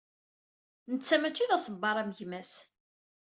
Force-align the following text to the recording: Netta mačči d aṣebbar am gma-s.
Netta 0.91 1.15
mačči 1.17 1.49
d 1.49 1.51
aṣebbar 1.57 1.95
am 1.97 2.09
gma-s. 2.17 2.53